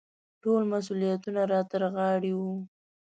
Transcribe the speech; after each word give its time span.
ټول 0.41 0.61
مسوولیتونه 0.71 1.41
را 1.51 1.61
ترغاړې 1.71 2.33
وو. 2.39 2.55